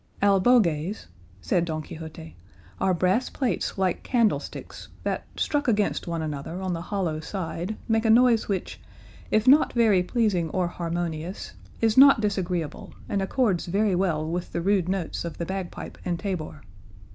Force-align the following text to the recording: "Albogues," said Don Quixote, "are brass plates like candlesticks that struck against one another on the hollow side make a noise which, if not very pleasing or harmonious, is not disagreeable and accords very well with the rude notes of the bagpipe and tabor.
"Albogues," 0.19 1.05
said 1.41 1.63
Don 1.65 1.83
Quixote, 1.83 2.35
"are 2.79 2.91
brass 2.91 3.29
plates 3.29 3.77
like 3.77 4.01
candlesticks 4.01 4.87
that 5.03 5.25
struck 5.37 5.67
against 5.67 6.07
one 6.07 6.23
another 6.23 6.59
on 6.59 6.73
the 6.73 6.81
hollow 6.81 7.19
side 7.19 7.77
make 7.87 8.03
a 8.03 8.09
noise 8.09 8.47
which, 8.47 8.79
if 9.29 9.47
not 9.47 9.73
very 9.73 10.01
pleasing 10.01 10.49
or 10.49 10.67
harmonious, 10.67 11.51
is 11.81 11.97
not 11.99 12.19
disagreeable 12.19 12.95
and 13.07 13.21
accords 13.21 13.67
very 13.67 13.93
well 13.93 14.27
with 14.27 14.51
the 14.53 14.61
rude 14.61 14.89
notes 14.89 15.23
of 15.23 15.37
the 15.37 15.45
bagpipe 15.45 15.99
and 16.03 16.17
tabor. 16.19 16.63